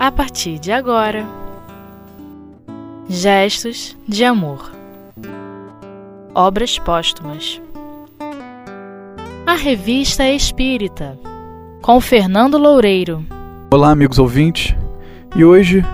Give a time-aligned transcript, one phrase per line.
[0.00, 1.26] a partir de agora.
[3.06, 4.72] Gestos de Amor
[6.34, 7.60] Obras Póstumas
[9.46, 11.18] A Revista Espírita
[11.82, 13.26] com Fernando Loureiro.
[13.70, 14.74] Olá, amigos ouvintes,
[15.36, 15.84] e hoje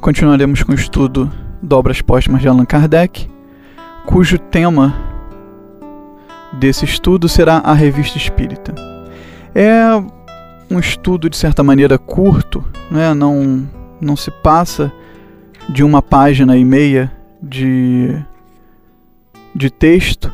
[0.00, 1.30] continuaremos com o estudo
[1.62, 3.30] de Obras Póstumas de Allan Kardec,
[4.04, 4.92] cujo tema
[6.54, 8.74] desse estudo será a Revista Espírita.
[9.54, 10.17] É
[10.70, 13.14] um estudo de certa maneira curto, né?
[13.14, 13.68] não,
[14.00, 14.92] não se passa
[15.68, 18.14] de uma página e meia de,
[19.54, 20.32] de texto,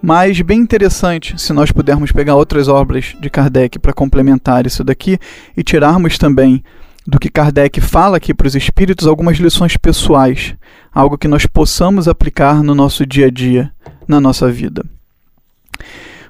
[0.00, 5.18] mas bem interessante se nós pudermos pegar outras obras de Kardec para complementar isso daqui
[5.56, 6.62] e tirarmos também
[7.06, 10.54] do que Kardec fala aqui para os espíritos algumas lições pessoais,
[10.92, 13.72] algo que nós possamos aplicar no nosso dia a dia,
[14.08, 14.84] na nossa vida.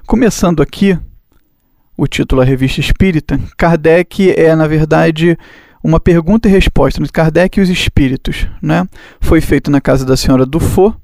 [0.05, 0.97] Começando aqui,
[1.97, 5.37] o título A Revista Espírita, Kardec é, na verdade,
[5.83, 8.47] uma pergunta e resposta entre Kardec e os espíritos.
[8.61, 8.87] Né?
[9.19, 10.95] Foi feito na casa da senhora Dufour.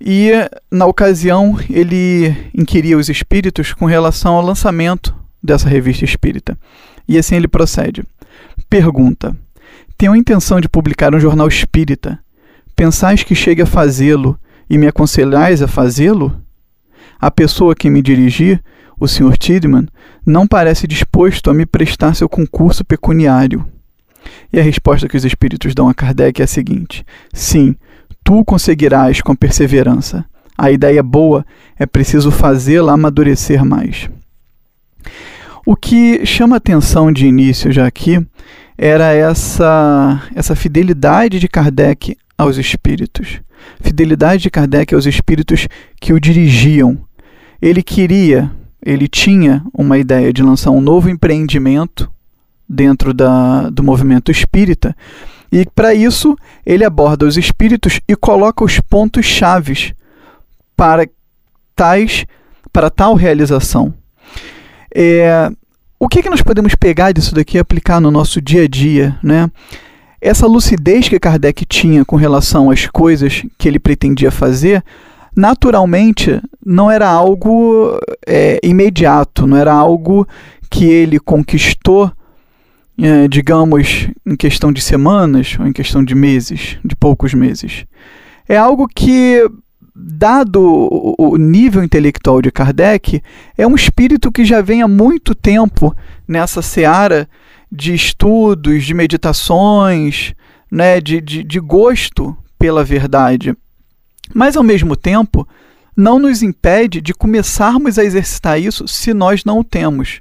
[0.00, 0.30] E,
[0.70, 6.56] na ocasião, ele inquiria os espíritos com relação ao lançamento dessa revista espírita.
[7.08, 8.02] E assim ele procede.
[8.68, 9.34] Pergunta:
[9.96, 12.18] Tenho a intenção de publicar um jornal espírita.
[12.74, 16.42] Pensais que chegue a fazê-lo e me aconselhais a fazê-lo?
[17.18, 18.62] A pessoa que me dirigir
[18.98, 19.36] o Sr.
[19.36, 19.86] Tidman
[20.24, 23.66] não parece disposto a me prestar seu concurso pecuniário.
[24.52, 27.76] E a resposta que os espíritos dão a Kardec é a seguinte: sim,
[28.24, 30.24] tu conseguirás com perseverança.
[30.58, 31.44] A ideia boa
[31.78, 34.08] é preciso fazê-la amadurecer mais.
[35.66, 38.24] O que chama atenção de início já aqui
[38.78, 43.40] era essa, essa fidelidade de Kardec aos espíritos.
[43.80, 45.66] Fidelidade de Kardec aos espíritos
[46.00, 46.98] que o dirigiam.
[47.60, 48.50] Ele queria,
[48.84, 52.10] ele tinha uma ideia de lançar um novo empreendimento
[52.68, 54.96] dentro da, do movimento espírita,
[55.50, 59.94] e para isso ele aborda os espíritos e coloca os pontos chaves
[60.76, 61.08] para
[61.74, 62.26] tais
[62.72, 63.94] para tal realização.
[64.94, 65.50] É,
[65.98, 69.18] o que, que nós podemos pegar disso daqui e aplicar no nosso dia a dia,
[69.22, 69.50] né?
[70.20, 74.84] Essa lucidez que Kardec tinha com relação às coisas que ele pretendia fazer
[75.36, 80.26] naturalmente não era algo é, imediato, não era algo
[80.70, 82.10] que ele conquistou,
[82.98, 87.84] é, digamos, em questão de semanas ou em questão de meses, de poucos meses.
[88.48, 89.46] É algo que,
[89.94, 90.88] dado
[91.18, 93.20] o nível intelectual de Kardec,
[93.58, 95.94] é um espírito que já vem há muito tempo
[96.26, 97.28] nessa seara
[97.70, 100.32] de estudos, de meditações,
[100.70, 103.54] né, de, de, de gosto pela verdade
[104.34, 105.46] mas, ao mesmo tempo,
[105.96, 110.20] não nos impede de começarmos a exercitar isso se nós não o temos.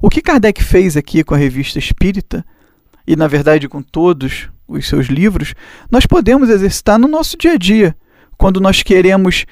[0.00, 2.44] O que Kardec fez aqui com a revista Espírita,
[3.06, 5.54] e na verdade com todos os seus livros,
[5.90, 7.96] nós podemos exercitar no nosso dia a dia.
[8.36, 9.46] Quando nós queremos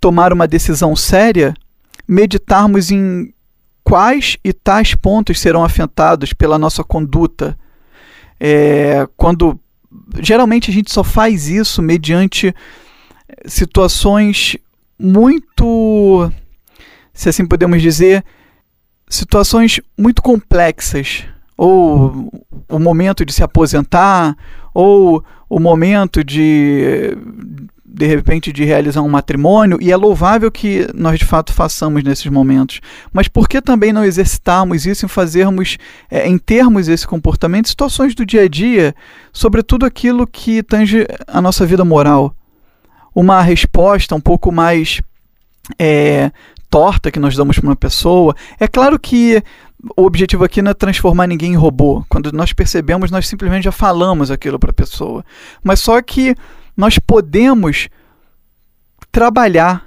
[0.00, 1.54] tomar uma decisão séria,
[2.06, 3.32] meditarmos em
[3.82, 7.58] quais e tais pontos serão afetados pela nossa conduta.
[8.38, 9.58] É, quando
[10.20, 12.54] geralmente a gente só faz isso mediante
[13.46, 14.56] situações
[14.98, 16.30] muito,
[17.12, 18.24] se assim podemos dizer,
[19.08, 21.24] situações muito complexas,
[21.56, 22.30] ou
[22.68, 24.36] o momento de se aposentar,
[24.74, 27.16] ou o momento de
[27.90, 32.26] de repente de realizar um matrimônio, e é louvável que nós de fato façamos nesses
[32.26, 32.80] momentos.
[33.12, 35.78] Mas por que também não exercitarmos isso em fazermos,
[36.08, 38.94] é, em termos esse comportamento, situações do dia a dia,
[39.32, 42.36] sobretudo aquilo que tange a nossa vida moral?
[43.14, 45.00] Uma resposta um pouco mais
[45.78, 46.30] é,
[46.70, 48.34] torta que nós damos para uma pessoa.
[48.58, 49.42] É claro que
[49.96, 52.04] o objetivo aqui não é transformar ninguém em robô.
[52.08, 55.24] Quando nós percebemos, nós simplesmente já falamos aquilo para a pessoa.
[55.62, 56.34] Mas só que
[56.76, 57.88] nós podemos
[59.10, 59.86] trabalhar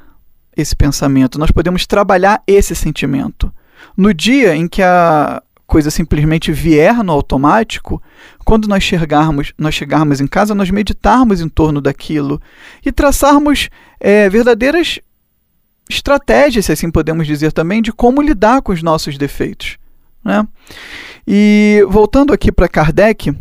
[0.55, 3.51] esse pensamento, nós podemos trabalhar esse sentimento.
[3.95, 5.41] No dia em que a
[5.71, 8.03] coisa simplesmente vier no automático,
[8.44, 12.41] quando nós chegarmos, nós chegarmos em casa, nós meditarmos em torno daquilo
[12.85, 15.00] e traçarmos é, verdadeiras
[15.89, 19.77] estratégias, se assim podemos dizer também, de como lidar com os nossos defeitos.
[20.25, 20.45] Né?
[21.25, 23.33] E voltando aqui para Kardec,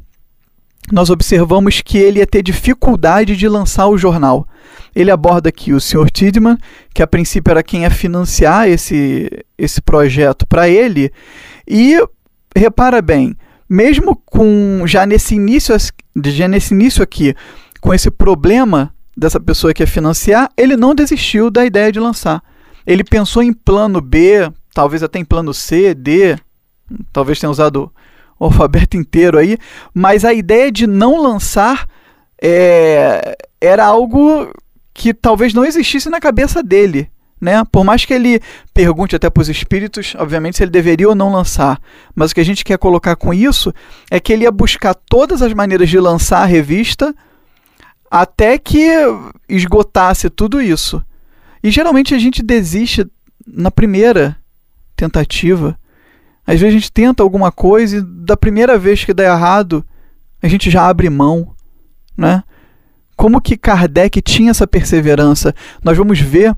[0.93, 4.47] nós observamos que ele ia ter dificuldade de lançar o jornal.
[4.94, 6.09] Ele aborda aqui o Sr.
[6.12, 6.56] Tidman,
[6.94, 9.29] que a princípio era quem ia financiar esse,
[9.59, 11.12] esse projeto para ele,
[11.67, 11.99] e
[12.56, 13.37] repara bem,
[13.69, 15.75] mesmo com já nesse início,
[16.26, 17.35] já nesse início aqui,
[17.81, 22.43] com esse problema dessa pessoa que é financiar, ele não desistiu da ideia de lançar.
[22.87, 26.37] Ele pensou em plano B, talvez até em plano C, D,
[27.12, 27.93] talvez tenha usado
[28.38, 29.58] o alfabeto inteiro aí,
[29.93, 31.87] mas a ideia de não lançar
[32.43, 34.50] é, era algo
[34.94, 37.11] que talvez não existisse na cabeça dele.
[37.41, 37.65] Né?
[37.73, 38.41] Por mais que ele
[38.75, 41.81] pergunte até para os espíritos, obviamente, se ele deveria ou não lançar.
[42.15, 43.73] Mas o que a gente quer colocar com isso
[44.11, 47.15] é que ele ia buscar todas as maneiras de lançar a revista
[48.11, 48.89] até que
[49.49, 51.03] esgotasse tudo isso.
[51.63, 53.07] E geralmente a gente desiste
[53.47, 54.37] na primeira
[54.97, 55.79] tentativa.
[56.47, 59.85] Às vezes a gente tenta alguma coisa e da primeira vez que dá errado,
[60.43, 61.55] a gente já abre mão,
[62.17, 62.43] né?
[63.17, 65.55] Como que Kardec tinha essa perseverança?
[65.85, 66.57] Nós vamos ver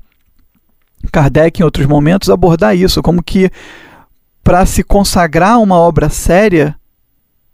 [1.11, 3.51] Kardec em outros momentos abordar isso, como que
[4.43, 6.75] para se consagrar uma obra séria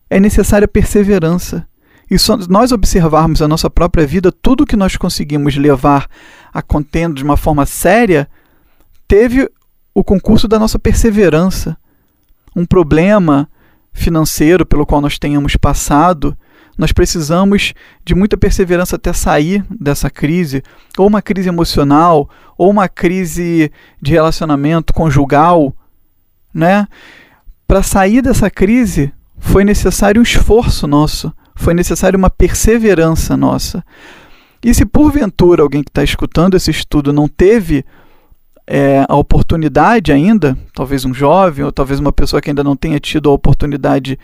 [0.09, 1.67] é necessária perseverança.
[2.09, 6.07] E se nós observarmos a nossa própria vida, tudo que nós conseguimos levar
[6.51, 8.27] a contendo de uma forma séria
[9.07, 9.47] teve
[9.93, 11.77] o concurso da nossa perseverança.
[12.55, 13.47] Um problema
[13.93, 16.35] financeiro pelo qual nós tenhamos passado,
[16.79, 17.73] nós precisamos
[18.05, 20.63] de muita perseverança até sair dessa crise,
[20.97, 23.69] ou uma crise emocional, ou uma crise
[24.01, 25.75] de relacionamento conjugal,
[26.53, 26.87] né?
[27.67, 33.83] Para sair dessa crise foi necessário um esforço nosso, foi necessário uma perseverança nossa.
[34.63, 37.83] E se porventura alguém que está escutando esse estudo não teve
[38.65, 43.01] é, a oportunidade ainda, talvez um jovem ou talvez uma pessoa que ainda não tenha
[43.01, 44.17] tido a oportunidade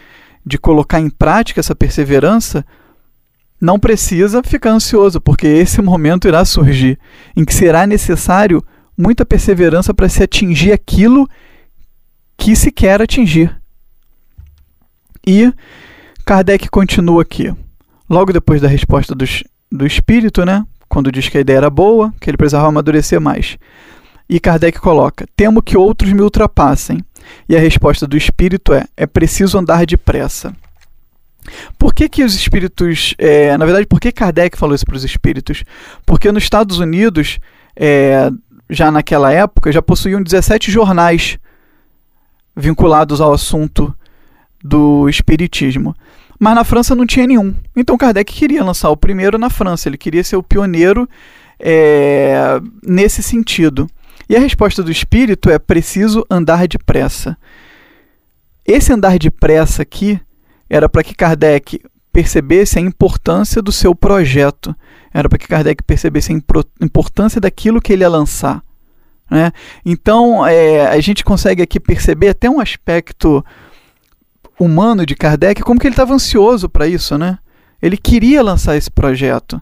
[0.46, 2.66] de colocar em prática essa perseverança,
[3.60, 7.00] não precisa ficar ansioso, porque esse momento irá surgir
[7.36, 8.64] em que será necessário
[8.98, 11.28] muita perseverança para se atingir aquilo
[12.38, 13.56] que se quer atingir.
[15.26, 15.52] E
[16.26, 17.54] Kardec continua aqui,
[18.10, 20.64] logo depois da resposta dos, do espírito, né?
[20.88, 23.58] Quando diz que a ideia era boa, que ele precisava amadurecer mais.
[24.30, 27.04] E Kardec coloca: Temo que outros me ultrapassem.
[27.48, 30.56] E a resposta do espírito é: é preciso andar depressa.
[31.78, 33.14] Por que, que os espíritos.
[33.18, 35.64] É, na verdade, por que Kardec falou isso para os espíritos?
[36.06, 37.40] Porque nos Estados Unidos,
[37.76, 38.30] é,
[38.70, 41.38] já naquela época, já possuíam 17 jornais
[42.56, 43.94] vinculados ao assunto
[44.64, 45.96] do espiritismo.
[46.40, 47.54] Mas na França não tinha nenhum.
[47.76, 51.08] Então Kardec queria lançar o primeiro na França, ele queria ser o pioneiro
[51.60, 53.90] é, nesse sentido.
[54.28, 57.38] E a resposta do espírito é preciso andar depressa.
[58.66, 60.20] Esse andar depressa aqui
[60.70, 61.80] era para que Kardec
[62.12, 64.76] percebesse a importância do seu projeto,
[65.14, 66.36] era para que Kardec percebesse a
[66.82, 68.64] importância daquilo que ele ia lançar.
[69.30, 69.52] Né?
[69.86, 73.44] Então, é, a gente consegue aqui perceber até um aspecto
[74.60, 77.18] humano de Kardec, como que ele estava ansioso para isso.
[77.18, 77.38] Né?
[77.82, 79.62] Ele queria lançar esse projeto.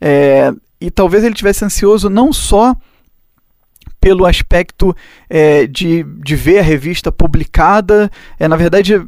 [0.00, 2.76] É, e talvez ele tivesse ansioso não só
[4.00, 4.94] pelo aspecto
[5.28, 8.10] é, de, de ver a revista publicada.
[8.38, 9.00] É, na verdade,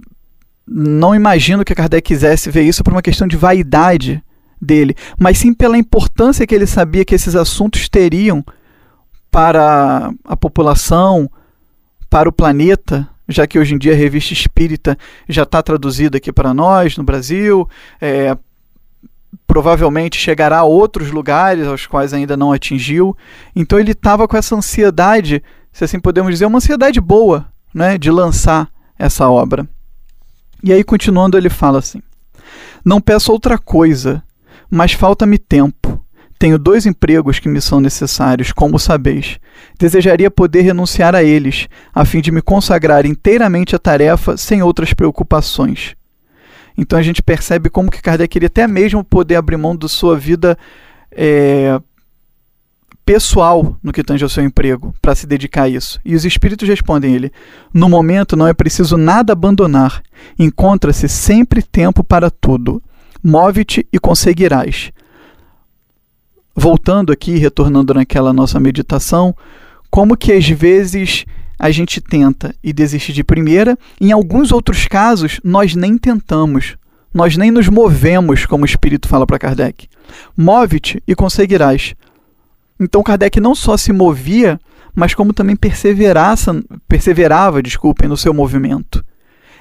[0.67, 4.23] não imagino que Kardec quisesse ver isso por uma questão de vaidade
[4.61, 8.45] dele, mas sim pela importância que ele sabia que esses assuntos teriam
[9.31, 11.31] para a população,
[12.11, 14.99] para o planeta, já que hoje em dia a revista espírita
[15.29, 17.69] já está traduzida aqui para nós no Brasil,
[18.01, 18.37] é,
[19.47, 23.17] provavelmente chegará a outros lugares aos quais ainda não atingiu.
[23.55, 25.43] Então ele estava com essa ansiedade,
[25.73, 28.69] se assim podemos dizer, uma ansiedade boa, né, de lançar
[28.99, 29.69] essa obra.
[30.63, 32.03] E aí continuando ele fala assim:
[32.85, 34.23] Não peço outra coisa,
[34.71, 36.05] mas falta-me tempo.
[36.39, 39.39] Tenho dois empregos que me são necessários, como sabeis.
[39.79, 44.95] Desejaria poder renunciar a eles, a fim de me consagrar inteiramente à tarefa sem outras
[44.95, 45.95] preocupações.
[46.81, 50.17] Então a gente percebe como que Kardec queria até mesmo poder abrir mão da sua
[50.17, 50.57] vida
[51.13, 51.79] é,
[53.05, 56.01] pessoal no que tange ao seu emprego para se dedicar a isso.
[56.03, 57.31] E os espíritos respondem ele:
[57.75, 60.03] No momento não é preciso nada abandonar.
[60.39, 62.83] Encontra-se sempre tempo para tudo.
[63.23, 64.91] Move-te e conseguirás.
[66.57, 69.37] Voltando aqui, retornando naquela nossa meditação,
[69.91, 71.27] como que às vezes
[71.61, 73.79] a gente tenta e desiste de primeira.
[74.01, 76.79] Em alguns outros casos, nós nem tentamos.
[77.13, 79.87] Nós nem nos movemos, como o Espírito fala para Kardec.
[80.35, 81.95] Move-te e conseguirás.
[82.81, 84.59] Então Kardec não só se movia,
[84.95, 89.05] mas como também perseverava, desculpem, no seu movimento.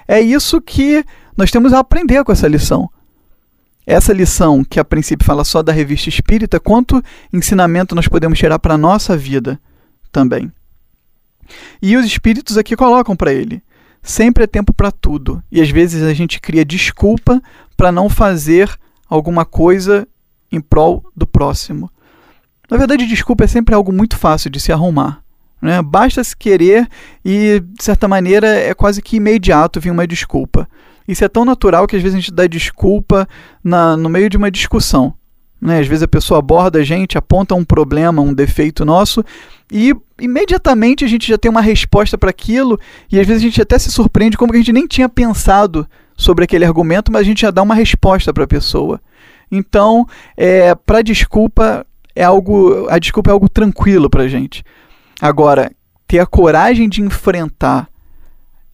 [0.08, 1.04] É isso que
[1.36, 2.90] nós temos a aprender com essa lição.
[3.86, 7.04] Essa lição, que a princípio fala só da revista espírita, quanto
[7.34, 9.60] ensinamento nós podemos tirar para a nossa vida
[10.14, 10.50] também.
[11.82, 13.62] E os espíritos aqui colocam para ele:
[14.02, 15.44] sempre é tempo para tudo.
[15.52, 17.42] E às vezes a gente cria desculpa
[17.76, 18.70] para não fazer
[19.08, 20.08] alguma coisa
[20.52, 21.90] em prol do próximo.
[22.70, 25.24] Na verdade, desculpa é sempre algo muito fácil de se arrumar.
[25.62, 25.82] Né?
[25.82, 26.88] Basta se querer
[27.26, 30.68] e, de certa maneira, é quase que imediato vir uma desculpa.
[31.08, 33.28] Isso é tão natural que às vezes a gente dá desculpa
[33.64, 35.14] na, no meio de uma discussão.
[35.60, 35.80] Né?
[35.80, 39.24] Às vezes a pessoa aborda a gente, aponta um problema, um defeito nosso,
[39.72, 42.80] e imediatamente a gente já tem uma resposta para aquilo,
[43.12, 45.88] e às vezes a gente até se surpreende como que a gente nem tinha pensado
[46.16, 49.00] sobre aquele argumento, mas a gente já dá uma resposta para a pessoa.
[49.52, 51.86] Então, é, para desculpa
[52.16, 54.64] é algo, a desculpa é algo tranquilo para a gente.
[55.22, 55.72] Agora,
[56.08, 57.88] ter a coragem de enfrentar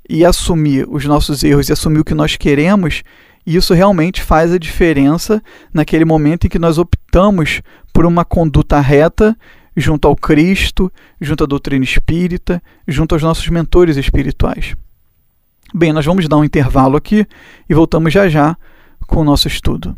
[0.09, 3.03] e assumir os nossos erros e assumir o que nós queremos,
[3.45, 5.41] isso realmente faz a diferença
[5.73, 7.61] naquele momento em que nós optamos
[7.93, 9.37] por uma conduta reta
[9.75, 14.75] junto ao Cristo, junto à doutrina espírita, junto aos nossos mentores espirituais.
[15.73, 17.25] Bem, nós vamos dar um intervalo aqui
[17.69, 18.55] e voltamos já já
[19.07, 19.97] com o nosso estudo.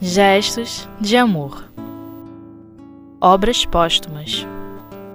[0.00, 1.64] Gestos de amor.
[3.20, 4.46] Obras póstumas.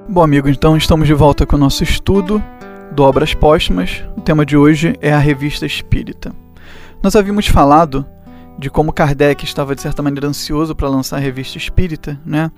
[0.07, 2.41] Bom, amigos, então estamos de volta com o nosso estudo
[2.91, 4.03] do Obras Póstumas.
[4.15, 6.33] O tema de hoje é a Revista Espírita.
[7.01, 8.05] Nós havíamos falado
[8.57, 12.51] de como Kardec estava, de certa maneira, ansioso para lançar a Revista Espírita, né?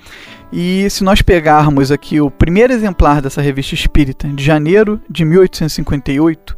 [0.52, 6.58] E se nós pegarmos aqui o primeiro exemplar dessa Revista Espírita, de janeiro de 1858,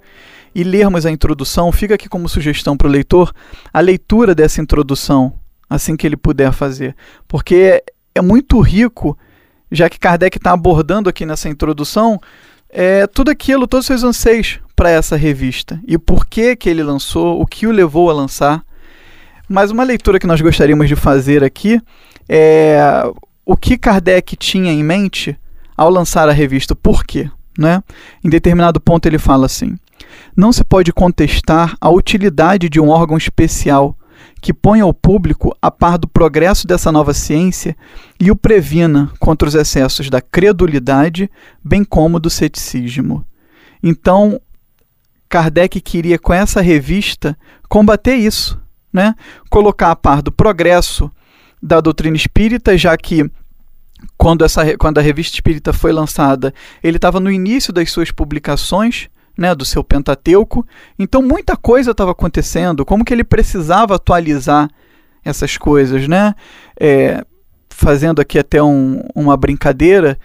[0.54, 3.34] e lermos a introdução, fica aqui como sugestão para o leitor
[3.74, 5.34] a leitura dessa introdução
[5.70, 6.96] assim que ele puder fazer,
[7.28, 7.82] porque
[8.14, 9.18] é muito rico,
[9.72, 12.20] já que Kardec está abordando aqui nessa introdução
[12.72, 16.82] é, tudo aquilo, todos os seus anseios para essa revista e por que que ele
[16.82, 18.64] lançou, o que o levou a lançar.
[19.48, 21.80] Mas uma leitura que nós gostaríamos de fazer aqui
[22.28, 22.82] é
[23.46, 25.38] o que Kardec tinha em mente
[25.76, 27.30] ao lançar a revista, por quê?
[27.58, 27.84] Né?
[28.24, 29.78] Em determinado ponto ele fala assim:
[30.36, 33.96] não se pode contestar a utilidade de um órgão especial
[34.42, 37.78] que ponha o público a par do progresso dessa nova ciência
[38.20, 41.30] e o previna contra os excessos da credulidade,
[41.64, 43.24] bem como do ceticismo.
[43.84, 44.42] Então,
[45.30, 47.38] Kardec queria, com essa revista,
[47.70, 48.60] combater isso,
[48.92, 49.14] né?
[49.50, 51.10] colocar a par do progresso
[51.62, 53.30] da doutrina espírita, já que
[54.18, 56.52] quando, essa, quando a revista espírita foi lançada,
[56.84, 59.08] ele estava no início das suas publicações,
[59.42, 60.66] né, do seu Pentateuco.
[60.98, 64.70] Então muita coisa estava acontecendo, como que ele precisava atualizar
[65.26, 66.34] essas coisas, né?
[66.80, 67.26] É,
[67.70, 70.18] fazendo aqui até um, uma brincadeira,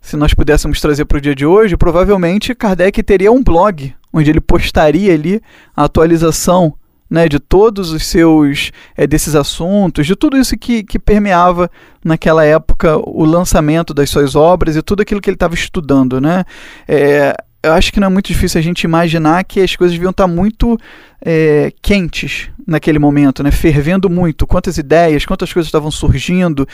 [0.00, 4.30] se nós pudéssemos trazer para o dia de hoje, provavelmente Kardec teria um blog onde
[4.30, 5.40] ele postaria ali
[5.76, 6.74] a atualização
[7.08, 11.68] né, de todos os seus é, desses assuntos, de tudo isso que, que permeava
[12.04, 16.44] naquela época o lançamento das suas obras e tudo aquilo que ele estava estudando, né?
[16.86, 20.10] É, eu acho que não é muito difícil a gente imaginar que as coisas deviam
[20.10, 20.78] estar muito
[21.20, 23.50] é, quentes naquele momento, né?
[23.50, 24.46] fervendo muito.
[24.46, 26.66] Quantas ideias, quantas coisas estavam surgindo,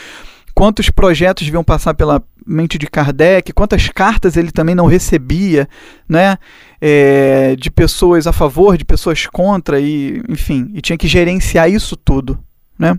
[0.54, 5.68] quantos projetos deviam passar pela mente de Kardec, quantas cartas ele também não recebia,
[6.08, 6.38] né?
[6.80, 11.96] É, de pessoas a favor, de pessoas contra, e enfim, e tinha que gerenciar isso
[11.96, 12.38] tudo.
[12.78, 12.98] Né?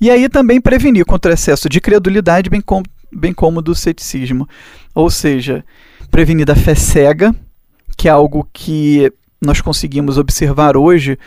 [0.00, 4.48] E aí também prevenir contra o excesso de credulidade, bem como, bem como do ceticismo.
[4.94, 5.64] Ou seja,
[6.10, 7.34] prevenir da fé cega,
[7.96, 11.18] que é algo que nós conseguimos observar hoje,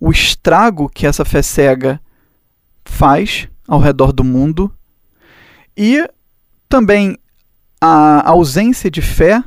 [0.00, 2.00] o estrago que essa fé cega
[2.84, 4.72] faz ao redor do mundo,
[5.76, 6.08] e
[6.68, 7.18] também
[7.80, 9.42] a ausência de fé,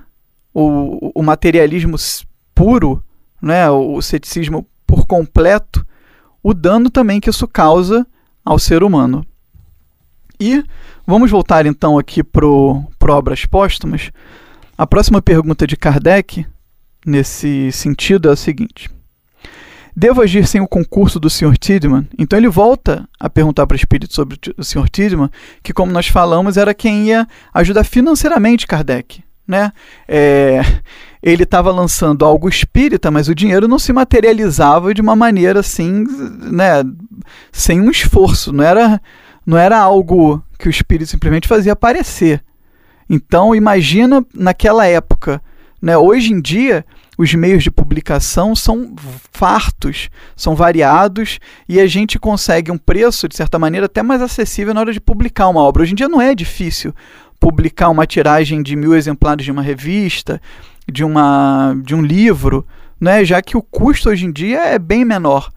[0.53, 1.97] o, o materialismo
[2.53, 3.03] puro,
[3.41, 5.85] né, o ceticismo por completo,
[6.41, 8.05] o dano também que isso causa
[8.43, 9.25] ao ser humano.
[10.39, 10.63] E
[11.05, 12.45] vamos voltar então aqui para
[13.09, 14.11] Obras Póstumas.
[14.77, 16.45] A próxima pergunta de Kardec,
[17.03, 18.89] nesse sentido, é a seguinte:
[19.95, 21.57] Devo agir sem o concurso do Sr.
[21.57, 22.07] Tidman?
[22.15, 24.87] Então ele volta a perguntar para o espírito sobre o Sr.
[24.87, 25.31] Tidman,
[25.63, 29.23] que, como nós falamos, era quem ia ajudar financeiramente Kardec.
[29.47, 29.71] Né?
[30.07, 30.61] É,
[31.23, 36.05] ele estava lançando algo espírita, mas o dinheiro não se materializava de uma maneira assim,
[36.51, 36.83] né,
[37.51, 38.53] sem um esforço.
[38.53, 39.01] Não era,
[39.43, 42.43] não era algo que o espírito simplesmente fazia aparecer.
[43.09, 45.41] Então, imagina naquela época.
[45.81, 45.97] Né?
[45.97, 46.85] Hoje em dia,
[47.17, 48.93] os meios de publicação são
[49.31, 54.73] fartos, são variados e a gente consegue um preço, de certa maneira, até mais acessível
[54.73, 55.81] na hora de publicar uma obra.
[55.81, 56.93] Hoje em dia não é difícil
[57.39, 60.41] publicar uma tiragem de mil exemplares de uma revista,
[60.91, 62.65] de, uma, de um livro,
[62.99, 63.23] né?
[63.23, 65.51] já que o custo hoje em dia é bem menor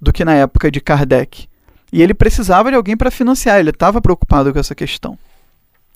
[0.00, 1.48] do que na época de Kardec.
[1.92, 5.18] E ele precisava de alguém para financiar, ele estava preocupado com essa questão.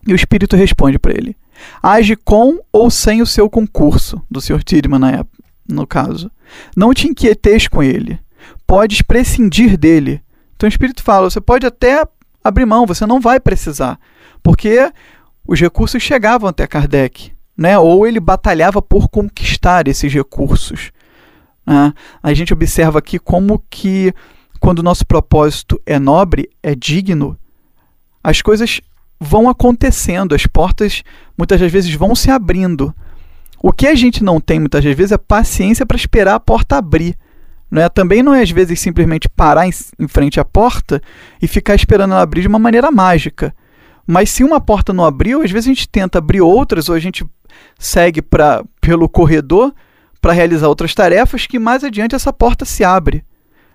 [0.06, 1.36] E o espírito responde para ele:
[1.82, 4.62] age com ou sem o seu concurso, do Sr.
[4.62, 6.30] Tidman na época, no caso.
[6.76, 8.18] Não te inquietes com ele.
[8.66, 10.22] Podes prescindir dele.
[10.56, 12.04] Então o espírito fala: você pode até
[12.42, 13.98] abrir mão, você não vai precisar.
[14.42, 14.92] porque
[15.46, 17.78] os recursos chegavam até Kardec, né?
[17.78, 20.90] ou ele batalhava por conquistar esses recursos.
[21.66, 21.92] Né?
[22.22, 24.14] A gente observa aqui como que,
[24.58, 27.38] quando o nosso propósito é nobre, é digno,
[28.22, 28.80] as coisas
[29.20, 31.02] vão acontecendo, as portas
[31.36, 32.94] muitas das vezes vão se abrindo.
[33.62, 37.16] O que a gente não tem muitas vezes é paciência para esperar a porta abrir.
[37.70, 37.88] Né?
[37.88, 41.00] Também não é às vezes simplesmente parar em, em frente à porta
[41.40, 43.54] e ficar esperando ela abrir de uma maneira mágica.
[44.06, 46.98] Mas se uma porta não abriu, às vezes a gente tenta abrir outras ou a
[46.98, 47.24] gente
[47.78, 49.72] segue pra, pelo corredor
[50.20, 53.24] para realizar outras tarefas que mais adiante essa porta se abre.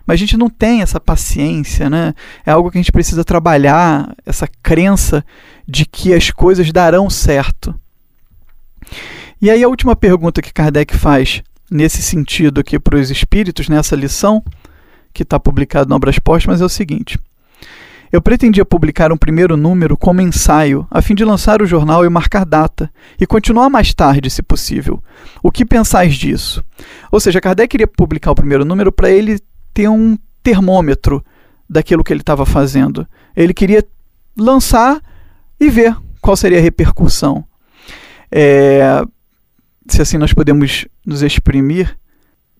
[0.09, 2.15] Mas a gente não tem essa paciência, né?
[2.43, 5.23] É algo que a gente precisa trabalhar, essa crença
[5.67, 7.79] de que as coisas darão certo.
[9.39, 13.95] E aí a última pergunta que Kardec faz nesse sentido aqui para os espíritos, nessa
[13.95, 14.43] lição,
[15.13, 17.19] que está publicado no Obras Póstumas, é o seguinte.
[18.11, 22.09] Eu pretendia publicar um primeiro número como ensaio, a fim de lançar o jornal e
[22.09, 25.03] marcar data, e continuar mais tarde, se possível.
[25.43, 26.65] O que pensais disso?
[27.11, 29.37] Ou seja, Kardec queria publicar o primeiro número para ele
[29.79, 31.23] ter um termômetro
[31.69, 33.07] daquilo que ele estava fazendo.
[33.33, 33.81] Ele queria
[34.37, 35.01] lançar
[35.57, 37.45] e ver qual seria a repercussão.
[38.29, 39.01] É,
[39.87, 41.97] se assim nós podemos nos exprimir,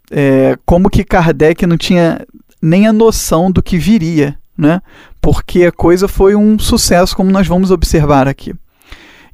[0.09, 2.25] é, como que Kardec não tinha
[2.61, 4.81] nem a noção do que viria, né?
[5.19, 8.55] Porque a coisa foi um sucesso, como nós vamos observar aqui.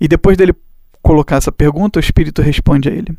[0.01, 0.56] E depois dele
[1.04, 3.15] colocar essa pergunta, o Espírito responde a ele: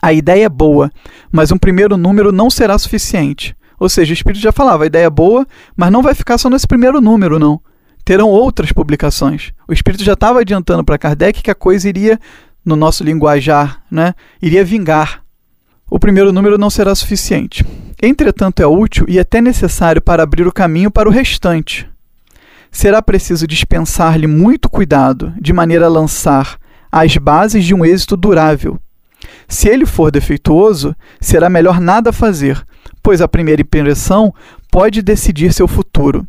[0.00, 0.88] A ideia é boa,
[1.32, 3.56] mas um primeiro número não será suficiente.
[3.82, 5.44] Ou seja, o Espírito já falava, a ideia é boa,
[5.76, 7.60] mas não vai ficar só nesse primeiro número, não.
[8.04, 9.50] Terão outras publicações.
[9.66, 12.16] O Espírito já estava adiantando para Kardec que a coisa iria
[12.64, 15.24] no nosso linguajar, né, iria vingar.
[15.90, 17.66] O primeiro número não será suficiente.
[18.00, 21.90] Entretanto, é útil e até necessário para abrir o caminho para o restante.
[22.70, 26.56] Será preciso dispensar-lhe muito cuidado, de maneira a lançar
[26.92, 28.78] as bases de um êxito durável.
[29.48, 32.64] Se ele for defeituoso, será melhor nada fazer,
[33.02, 34.34] pois a primeira impressão
[34.70, 36.26] pode decidir seu futuro.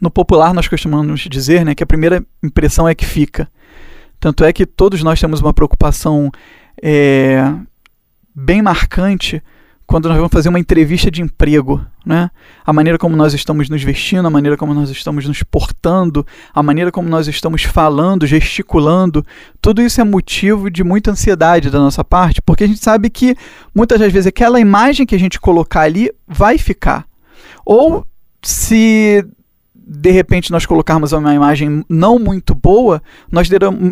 [0.00, 3.48] No popular, nós costumamos dizer né, que a primeira impressão é que fica.
[4.18, 6.30] Tanto é que todos nós temos uma preocupação
[6.82, 7.54] é,
[8.34, 9.42] bem marcante
[9.92, 12.30] quando nós vamos fazer uma entrevista de emprego, né?
[12.64, 16.62] A maneira como nós estamos nos vestindo, a maneira como nós estamos nos portando, a
[16.62, 19.22] maneira como nós estamos falando, gesticulando,
[19.60, 23.36] tudo isso é motivo de muita ansiedade da nossa parte, porque a gente sabe que
[23.74, 27.04] muitas das vezes aquela imagem que a gente colocar ali vai ficar.
[27.62, 28.06] Ou
[28.42, 29.22] se
[29.74, 33.46] de repente nós colocarmos uma imagem não muito boa, nós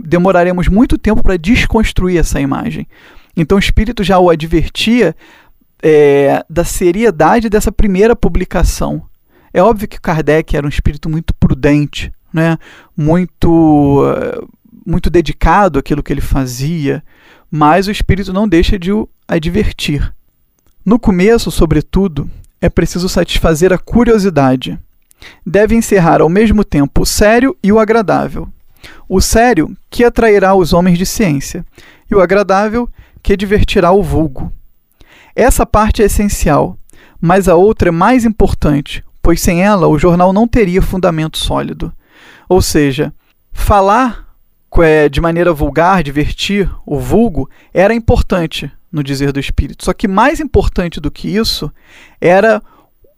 [0.07, 2.89] demoraremos muito tempo para desconstruir essa imagem.
[3.37, 5.15] Então o espírito já o advertia
[5.83, 9.03] é, da seriedade dessa primeira publicação.
[9.53, 12.57] É óbvio que Kardec era um espírito muito prudente, né?
[12.97, 14.05] muito,
[14.87, 17.03] muito dedicado àquilo que ele fazia,
[17.51, 20.13] mas o espírito não deixa de o advertir.
[20.85, 24.79] No começo, sobretudo, é preciso satisfazer a curiosidade
[25.45, 28.49] deve encerrar ao mesmo tempo o sério e o agradável.
[29.09, 31.65] O sério, que atrairá os homens de ciência,
[32.11, 32.89] e o agradável,
[33.23, 34.53] que divertirá o vulgo.
[35.35, 36.77] Essa parte é essencial,
[37.21, 41.93] mas a outra é mais importante, pois sem ela o jornal não teria fundamento sólido.
[42.49, 43.13] Ou seja,
[43.53, 44.29] falar
[44.79, 49.85] é, de maneira vulgar, divertir o vulgo, era importante no dizer do espírito.
[49.85, 51.71] Só que mais importante do que isso
[52.21, 52.63] era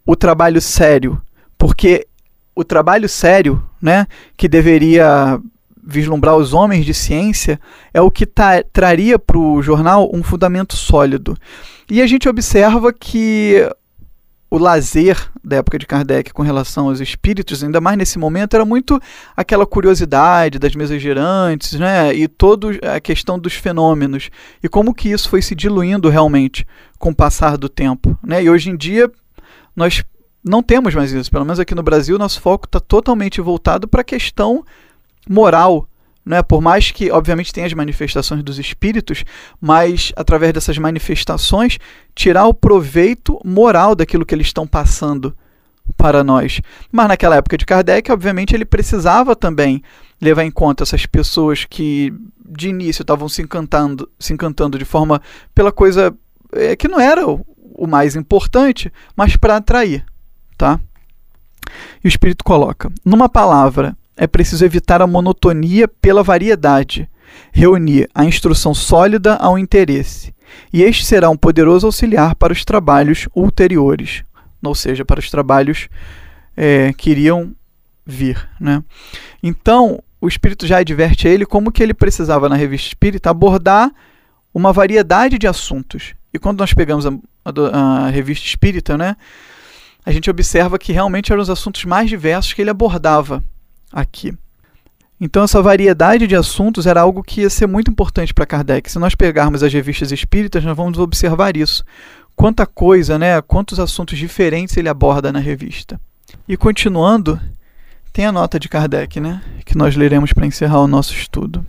[0.05, 1.21] o trabalho sério,
[1.57, 2.07] porque
[2.55, 4.05] o trabalho sério, né,
[4.37, 5.39] que deveria
[5.85, 7.59] vislumbrar os homens de ciência,
[7.93, 8.25] é o que
[8.71, 11.37] traria para o jornal um fundamento sólido.
[11.89, 13.67] E a gente observa que
[14.53, 18.63] o lazer da época de Kardec com relação aos espíritos, ainda mais nesse momento, era
[18.63, 19.01] muito
[19.35, 21.01] aquela curiosidade das mesas
[21.73, 22.13] né?
[22.13, 24.29] E toda a questão dos fenômenos.
[24.61, 26.67] E como que isso foi se diluindo realmente
[26.99, 28.43] com o passar do tempo, né?
[28.43, 29.11] E hoje em dia
[29.75, 30.03] nós
[30.43, 31.31] não temos mais isso.
[31.31, 34.63] Pelo menos aqui no Brasil, nosso foco está totalmente voltado para a questão
[35.27, 35.87] moral.
[36.25, 36.41] Né?
[36.41, 39.23] Por mais que, obviamente, tenha as manifestações dos espíritos,
[39.59, 41.77] mas através dessas manifestações,
[42.15, 45.35] tirar o proveito moral daquilo que eles estão passando
[45.97, 46.61] para nós.
[46.91, 49.83] Mas naquela época de Kardec, obviamente, ele precisava também
[50.21, 52.13] levar em conta essas pessoas que
[52.45, 55.21] de início estavam se encantando, se encantando de forma
[55.53, 56.15] pela coisa
[56.53, 60.05] é, que não era o, o mais importante, mas para atrair
[60.57, 60.79] tá?
[62.03, 67.09] E o Espírito coloca: numa palavra, é preciso evitar a monotonia pela variedade,
[67.51, 70.33] reunir a instrução sólida ao interesse,
[70.71, 74.23] e este será um poderoso auxiliar para os trabalhos ulteriores,
[74.63, 75.87] ou seja, para os trabalhos
[76.55, 77.53] é, que iriam
[78.05, 78.47] vir.
[78.59, 78.83] Né?
[79.41, 83.91] Então, o espírito já adverte a ele como que ele precisava na revista espírita abordar
[84.53, 86.13] uma variedade de assuntos.
[86.33, 87.11] E quando nós pegamos a,
[87.43, 89.15] a, a revista espírita, né,
[90.05, 93.43] a gente observa que realmente eram os assuntos mais diversos que ele abordava
[93.93, 94.33] aqui.
[95.21, 98.91] Então, essa variedade de assuntos era algo que ia ser muito importante para Kardec.
[98.91, 101.85] Se nós pegarmos as revistas espíritas, nós vamos observar isso.
[102.35, 103.41] Quanta coisa, né?
[103.41, 106.01] Quantos assuntos diferentes ele aborda na revista.
[106.47, 107.39] E continuando,
[108.11, 109.41] tem a nota de Kardec, né?
[109.65, 111.65] Que nós leremos para encerrar o nosso estudo.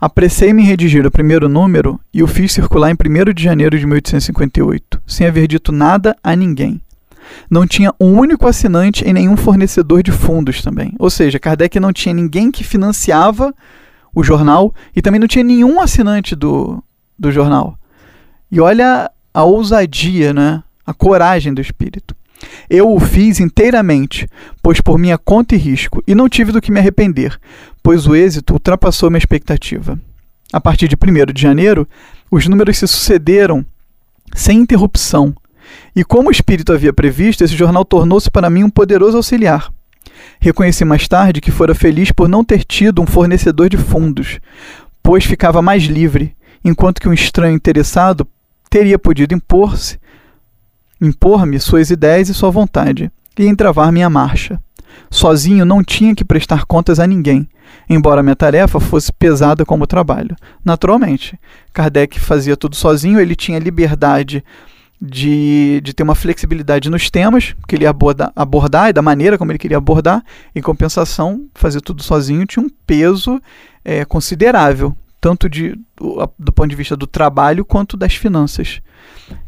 [0.00, 3.86] Apressei-me em redigir o primeiro número e o fiz circular em 1 de janeiro de
[3.86, 6.80] 1858, sem haver dito nada a ninguém.
[7.50, 10.94] Não tinha um único assinante e nenhum fornecedor de fundos também.
[10.98, 13.54] Ou seja, Kardec não tinha ninguém que financiava
[14.14, 16.82] o jornal e também não tinha nenhum assinante do,
[17.18, 17.78] do jornal.
[18.50, 20.62] E olha a ousadia, né?
[20.86, 22.14] a coragem do espírito.
[22.68, 24.28] Eu o fiz inteiramente,
[24.62, 27.38] pois por minha conta e risco, e não tive do que me arrepender,
[27.82, 29.98] pois o êxito ultrapassou minha expectativa.
[30.52, 31.88] A partir de 1 de janeiro,
[32.30, 33.64] os números se sucederam
[34.34, 35.34] sem interrupção,
[35.94, 39.72] e como o espírito havia previsto, esse jornal tornou-se para mim um poderoso auxiliar.
[40.40, 44.38] Reconheci mais tarde que fora feliz por não ter tido um fornecedor de fundos,
[45.02, 48.26] pois ficava mais livre, enquanto que um estranho interessado
[48.68, 49.98] teria podido impor-se
[51.00, 54.60] impor-me suas ideias e sua vontade, e entravar minha marcha.
[55.10, 57.48] Sozinho não tinha que prestar contas a ninguém,
[57.88, 60.36] embora minha tarefa fosse pesada como trabalho.
[60.64, 61.38] Naturalmente,
[61.72, 64.44] Kardec fazia tudo sozinho, ele tinha liberdade
[65.06, 69.52] de, de ter uma flexibilidade nos temas que ele ia abordar, e da maneira como
[69.52, 70.24] ele queria abordar.
[70.54, 73.40] Em compensação, fazer tudo sozinho tinha um peso
[73.84, 78.80] é, considerável, tanto de, do, do ponto de vista do trabalho quanto das finanças.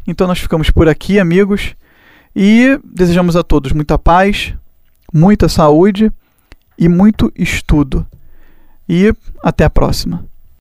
[0.07, 1.75] Então nós ficamos por aqui, amigos,
[2.35, 4.55] e desejamos a todos muita paz,
[5.12, 6.12] muita saúde
[6.79, 8.07] e muito estudo.
[8.87, 10.25] E até a próxima.